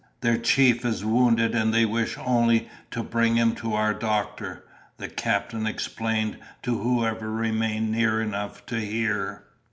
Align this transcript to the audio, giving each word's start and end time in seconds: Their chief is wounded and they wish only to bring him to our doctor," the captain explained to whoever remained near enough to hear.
Their 0.21 0.39
chief 0.39 0.83
is 0.83 1.05
wounded 1.05 1.53
and 1.53 1.71
they 1.71 1.85
wish 1.85 2.17
only 2.17 2.67
to 2.89 3.03
bring 3.03 3.35
him 3.35 3.53
to 3.57 3.75
our 3.75 3.93
doctor," 3.93 4.63
the 4.97 5.07
captain 5.07 5.67
explained 5.67 6.39
to 6.63 6.79
whoever 6.81 7.29
remained 7.31 7.91
near 7.91 8.19
enough 8.19 8.65
to 8.65 8.79
hear. 8.79 9.43